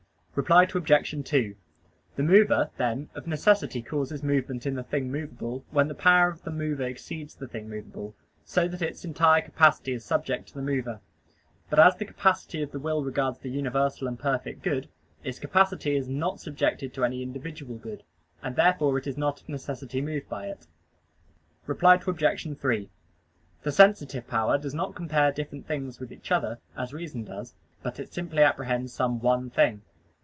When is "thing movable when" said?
4.83-5.89